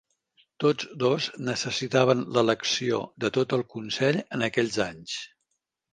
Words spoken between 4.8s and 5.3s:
anys.